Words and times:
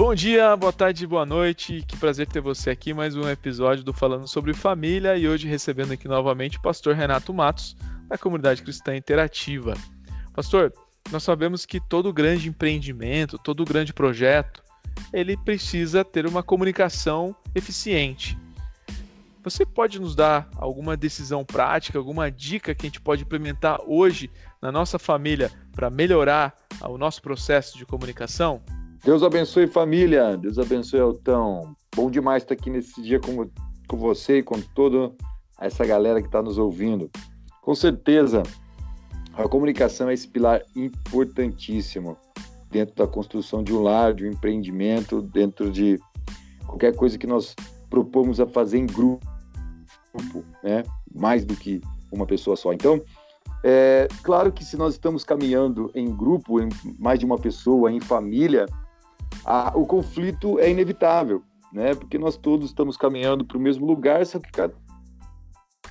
Bom 0.00 0.14
dia, 0.14 0.56
boa 0.56 0.72
tarde, 0.72 1.06
boa 1.06 1.26
noite. 1.26 1.84
Que 1.86 1.94
prazer 1.94 2.26
ter 2.26 2.40
você 2.40 2.70
aqui. 2.70 2.94
Mais 2.94 3.14
um 3.14 3.28
episódio 3.28 3.84
do 3.84 3.92
Falando 3.92 4.26
sobre 4.26 4.54
Família 4.54 5.14
e 5.14 5.28
hoje 5.28 5.46
recebendo 5.46 5.92
aqui 5.92 6.08
novamente 6.08 6.56
o 6.56 6.62
pastor 6.62 6.94
Renato 6.94 7.34
Matos, 7.34 7.76
da 8.08 8.16
comunidade 8.16 8.62
cristã 8.62 8.96
interativa. 8.96 9.74
Pastor, 10.32 10.72
nós 11.12 11.22
sabemos 11.22 11.66
que 11.66 11.78
todo 11.78 12.14
grande 12.14 12.48
empreendimento, 12.48 13.36
todo 13.36 13.62
grande 13.62 13.92
projeto, 13.92 14.62
ele 15.12 15.36
precisa 15.36 16.02
ter 16.02 16.26
uma 16.26 16.42
comunicação 16.42 17.36
eficiente. 17.54 18.38
Você 19.44 19.66
pode 19.66 20.00
nos 20.00 20.14
dar 20.14 20.48
alguma 20.56 20.96
decisão 20.96 21.44
prática, 21.44 21.98
alguma 21.98 22.30
dica 22.30 22.74
que 22.74 22.86
a 22.86 22.88
gente 22.88 23.02
pode 23.02 23.24
implementar 23.24 23.78
hoje 23.86 24.30
na 24.62 24.72
nossa 24.72 24.98
família 24.98 25.52
para 25.72 25.90
melhorar 25.90 26.56
o 26.88 26.96
nosso 26.96 27.20
processo 27.20 27.76
de 27.76 27.84
comunicação? 27.84 28.62
Deus 29.02 29.22
abençoe 29.22 29.66
família, 29.66 30.36
Deus 30.36 30.58
abençoe 30.58 31.00
Altão. 31.00 31.74
Bom 31.96 32.10
demais 32.10 32.42
estar 32.42 32.52
aqui 32.52 32.68
nesse 32.68 33.00
dia 33.00 33.18
com, 33.18 33.48
com 33.88 33.96
você 33.96 34.38
e 34.38 34.42
com 34.42 34.60
toda 34.74 35.10
essa 35.58 35.86
galera 35.86 36.20
que 36.20 36.28
está 36.28 36.42
nos 36.42 36.58
ouvindo. 36.58 37.10
Com 37.62 37.74
certeza, 37.74 38.42
a 39.32 39.48
comunicação 39.48 40.10
é 40.10 40.12
esse 40.12 40.28
pilar 40.28 40.62
importantíssimo 40.76 42.14
dentro 42.70 42.94
da 42.94 43.06
construção 43.06 43.64
de 43.64 43.72
um 43.72 43.80
lar, 43.82 44.12
de 44.12 44.26
um 44.26 44.32
empreendimento, 44.32 45.22
dentro 45.22 45.70
de 45.70 45.98
qualquer 46.66 46.94
coisa 46.94 47.16
que 47.16 47.26
nós 47.26 47.56
propomos 47.88 48.38
a 48.38 48.46
fazer 48.46 48.76
em 48.76 48.86
grupo, 48.86 49.24
né? 50.62 50.82
Mais 51.14 51.46
do 51.46 51.56
que 51.56 51.80
uma 52.12 52.26
pessoa 52.26 52.54
só. 52.54 52.70
Então, 52.70 53.00
é 53.64 54.08
claro 54.22 54.52
que 54.52 54.62
se 54.62 54.76
nós 54.76 54.92
estamos 54.92 55.24
caminhando 55.24 55.90
em 55.94 56.14
grupo, 56.14 56.60
em 56.60 56.68
mais 56.98 57.18
de 57.18 57.24
uma 57.24 57.38
pessoa, 57.38 57.90
em 57.90 57.98
família, 57.98 58.66
a, 59.44 59.72
o 59.76 59.86
conflito 59.86 60.58
é 60.58 60.70
inevitável, 60.70 61.42
né? 61.72 61.94
Porque 61.94 62.18
nós 62.18 62.36
todos 62.36 62.70
estamos 62.70 62.96
caminhando 62.96 63.44
para 63.44 63.56
o 63.56 63.60
mesmo 63.60 63.86
lugar, 63.86 64.24
só 64.26 64.38
que 64.38 64.50
cada, 64.50 64.74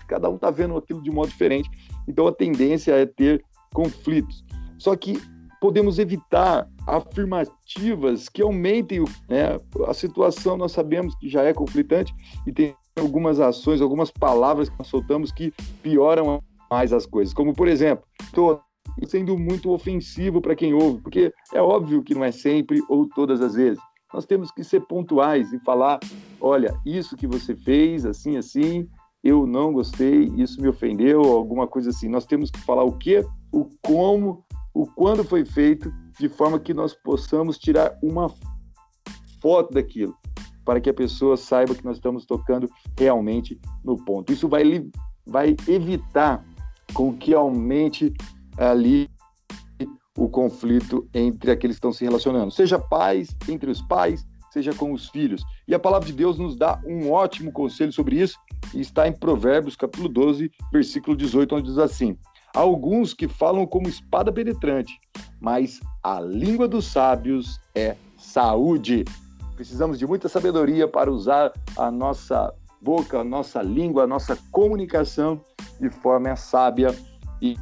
cada 0.08 0.30
um 0.30 0.36
está 0.36 0.52
vendo 0.52 0.78
aquilo 0.78 1.02
de 1.02 1.11
modo 1.11 1.30
diferente. 1.30 1.70
Então 2.08 2.27
a 2.27 2.31
tendência 2.31 2.94
é 2.94 3.05
ter 3.05 3.44
conflitos. 3.73 4.44
Só 4.77 4.95
que 4.95 5.22
podemos 5.59 6.00
evitar 6.00 6.67
afirmativas 6.88 8.30
que 8.30 8.42
aumentem 8.42 9.03
né, 9.27 9.58
a 9.88 9.94
situação. 9.94 10.58
Nós 10.58 10.72
sabemos 10.72 11.16
que 11.16 11.30
já 11.30 11.44
é 11.44 11.53
conflitante 11.53 12.14
e 12.47 12.52
tem 12.52 12.75
algumas 12.97 13.39
ações, 13.39 13.81
algumas 13.81 14.11
palavras 14.11 14.70
que 14.70 14.75
nós 14.77 14.88
soltamos 14.88 15.31
que 15.31 15.53
pioram 15.81 16.42
mais 16.70 16.94
as 16.94 17.05
coisas. 17.05 17.33
Como, 17.33 17.53
por 17.53 17.67
exemplo, 17.67 18.05
estou 18.22 18.61
sendo 19.08 19.38
muito 19.38 19.72
ofensivo 19.72 20.42
para 20.42 20.55
quem 20.55 20.73
ouve, 20.73 21.02
porque 21.02 21.33
é 21.53 21.61
óbvio 21.61 22.03
que 22.03 22.16
não 22.16 22.23
é 22.23 22.31
sempre 22.31 22.81
ou 22.89 23.08
todas 23.08 23.42
as 23.42 23.55
vezes. 23.55 23.80
Nós 24.14 24.25
temos 24.25 24.52
que 24.52 24.64
ser 24.64 24.81
pontuais 24.81 25.53
e 25.53 25.59
falar: 25.59 26.00
olha, 26.42 26.73
isso 26.86 27.16
que 27.16 27.27
você 27.27 27.55
fez, 27.55 28.05
assim, 28.05 28.38
assim, 28.38 28.88
eu 29.23 29.45
não 29.45 29.73
gostei, 29.73 30.31
isso 30.36 30.61
me 30.61 30.67
ofendeu, 30.67 31.22
alguma 31.23 31.67
coisa 31.67 31.89
assim. 31.89 32.09
Nós 32.09 32.25
temos 32.25 32.50
que 32.50 32.59
falar 32.61 32.83
o 32.83 32.94
que, 32.94 33.23
o 33.52 33.70
como, 33.81 34.44
o 34.73 34.86
quando 34.88 35.23
foi 35.23 35.45
feito, 35.45 35.92
de 36.20 36.27
forma 36.27 36.59
que 36.59 36.73
nós 36.73 36.94
possamos 36.94 37.58
tirar 37.58 37.97
uma 38.02 38.33
foto 39.42 39.73
daquilo, 39.73 40.16
para 40.66 40.81
que 40.81 40.89
a 40.89 40.94
pessoa 40.94 41.38
saiba 41.38 41.75
que 41.75 41.86
nós 41.86 41.97
estamos 41.97 42.25
tocando 42.25 42.70
realmente 42.97 43.59
no 43.83 43.95
ponto. 43.95 44.33
Isso 44.33 44.47
vai, 44.47 44.89
vai 45.25 45.55
evitar 45.67 46.44
com 46.94 47.16
que 47.16 47.33
aumente 47.33 48.11
ali 48.65 49.09
o 50.17 50.27
conflito 50.27 51.07
entre 51.13 51.49
aqueles 51.49 51.77
que 51.77 51.79
estão 51.79 51.93
se 51.93 52.03
relacionando, 52.03 52.52
seja 52.52 52.77
pais, 52.77 53.35
entre 53.47 53.71
os 53.71 53.81
pais, 53.81 54.27
seja 54.52 54.73
com 54.73 54.91
os 54.91 55.07
filhos. 55.09 55.41
E 55.67 55.73
a 55.73 55.80
palavra 55.80 56.08
de 56.08 56.14
Deus 56.14 56.37
nos 56.37 56.58
dá 56.58 56.81
um 56.86 57.11
ótimo 57.11 57.52
conselho 57.52 57.93
sobre 57.93 58.19
isso, 58.19 58.37
e 58.73 58.81
está 58.81 59.08
em 59.08 59.14
Provérbios, 59.14 59.75
capítulo 59.75 60.09
12, 60.09 60.52
versículo 60.71 61.15
18, 61.15 61.55
onde 61.55 61.69
diz 61.69 61.77
assim: 61.77 62.17
Há 62.53 62.59
alguns 62.59 63.14
que 63.14 63.27
falam 63.27 63.65
como 63.65 63.87
espada 63.87 64.31
penetrante, 64.31 64.99
mas 65.39 65.80
a 66.03 66.19
língua 66.19 66.67
dos 66.67 66.86
sábios 66.86 67.59
é 67.73 67.95
saúde. 68.17 69.05
Precisamos 69.55 69.98
de 69.98 70.05
muita 70.05 70.27
sabedoria 70.27 70.87
para 70.87 71.11
usar 71.11 71.53
a 71.77 71.92
nossa 71.92 72.53
boca, 72.81 73.19
a 73.19 73.23
nossa 73.23 73.61
língua, 73.61 74.03
a 74.03 74.08
nossa 74.08 74.37
comunicação 74.52 75.42
de 75.80 75.89
forma 75.89 76.36
sábia 76.36 76.95
e 77.42 77.58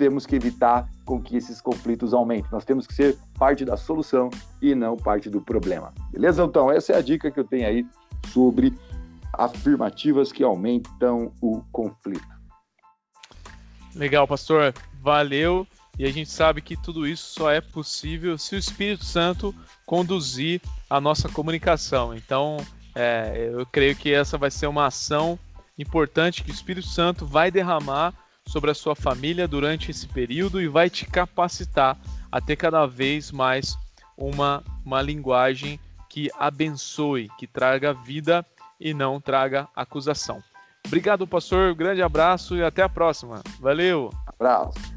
temos 0.00 0.24
que 0.24 0.34
evitar 0.34 0.88
com 1.04 1.20
que 1.20 1.36
esses 1.36 1.60
conflitos 1.60 2.14
aumentem. 2.14 2.50
Nós 2.50 2.64
temos 2.64 2.86
que 2.86 2.94
ser 2.94 3.18
parte 3.38 3.66
da 3.66 3.76
solução 3.76 4.30
e 4.62 4.74
não 4.74 4.96
parte 4.96 5.28
do 5.28 5.42
problema. 5.42 5.92
Beleza? 6.10 6.42
Então, 6.42 6.72
essa 6.72 6.94
é 6.94 6.96
a 6.96 7.02
dica 7.02 7.30
que 7.30 7.38
eu 7.38 7.44
tenho 7.44 7.68
aí 7.68 7.86
sobre 8.28 8.72
afirmativas 9.34 10.32
que 10.32 10.42
aumentam 10.42 11.34
o 11.38 11.62
conflito. 11.70 12.26
Legal, 13.94 14.26
pastor. 14.26 14.72
Valeu. 15.02 15.66
E 15.98 16.06
a 16.06 16.10
gente 16.10 16.30
sabe 16.30 16.62
que 16.62 16.78
tudo 16.78 17.06
isso 17.06 17.34
só 17.34 17.50
é 17.50 17.60
possível 17.60 18.38
se 18.38 18.54
o 18.54 18.58
Espírito 18.58 19.04
Santo 19.04 19.54
conduzir 19.84 20.62
a 20.88 20.98
nossa 20.98 21.28
comunicação. 21.28 22.16
Então, 22.16 22.56
é, 22.94 23.50
eu 23.52 23.66
creio 23.66 23.94
que 23.94 24.10
essa 24.14 24.38
vai 24.38 24.50
ser 24.50 24.66
uma 24.66 24.86
ação 24.86 25.38
importante 25.78 26.42
que 26.42 26.50
o 26.50 26.54
Espírito 26.54 26.86
Santo 26.86 27.26
vai 27.26 27.50
derramar 27.50 28.14
sobre 28.50 28.72
a 28.72 28.74
sua 28.74 28.96
família 28.96 29.46
durante 29.46 29.92
esse 29.92 30.08
período 30.08 30.60
e 30.60 30.66
vai 30.66 30.90
te 30.90 31.06
capacitar 31.06 31.96
a 32.32 32.40
ter 32.40 32.56
cada 32.56 32.84
vez 32.84 33.30
mais 33.30 33.78
uma, 34.16 34.64
uma 34.84 35.00
linguagem 35.00 35.78
que 36.08 36.28
abençoe, 36.36 37.30
que 37.38 37.46
traga 37.46 37.94
vida 37.94 38.44
e 38.80 38.92
não 38.92 39.20
traga 39.20 39.68
acusação. 39.74 40.42
Obrigado, 40.84 41.26
pastor. 41.28 41.74
Grande 41.76 42.02
abraço 42.02 42.56
e 42.56 42.64
até 42.64 42.82
a 42.82 42.88
próxima. 42.88 43.40
Valeu. 43.60 44.10
Abraço. 44.26 44.89